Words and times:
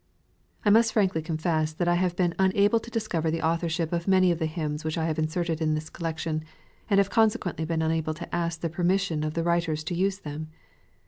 I 0.65 0.71
must 0.71 0.93
frankly 0.93 1.21
confess, 1.21 1.73
that 1.73 1.87
I 1.87 1.93
have 1.93 2.15
been 2.15 2.33
unable 2.39 2.79
to 2.79 2.89
discover 2.89 3.29
the 3.29 3.43
authorship 3.43 3.93
of 3.93 4.07
many 4.07 4.31
of 4.31 4.39
the 4.39 4.47
hymns 4.47 4.83
which 4.83 4.97
I 4.97 5.05
have 5.05 5.19
inserted 5.19 5.61
in 5.61 5.75
this 5.75 5.91
collection, 5.91 6.43
and 6.89 6.97
have 6.97 7.11
consequently 7.11 7.65
been 7.65 7.83
unable 7.83 8.15
to 8.15 8.35
ask 8.35 8.61
the 8.61 8.67
permission 8.69 9.23
of 9.23 9.35
the 9.35 9.43
writers 9.43 9.83
to 9.83 9.93
use 9.95 10.17
them. 10.17 10.49